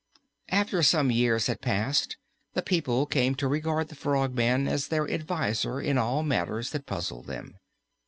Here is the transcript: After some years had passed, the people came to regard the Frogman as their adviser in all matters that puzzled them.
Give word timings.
After 0.49 0.81
some 0.81 1.11
years 1.11 1.45
had 1.45 1.61
passed, 1.61 2.17
the 2.55 2.63
people 2.63 3.05
came 3.05 3.35
to 3.35 3.47
regard 3.47 3.89
the 3.89 3.93
Frogman 3.95 4.67
as 4.67 4.87
their 4.87 5.07
adviser 5.07 5.79
in 5.79 5.99
all 5.99 6.23
matters 6.23 6.71
that 6.71 6.87
puzzled 6.87 7.27
them. 7.27 7.53